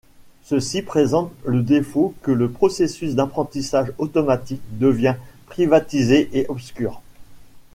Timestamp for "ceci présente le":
0.41-1.61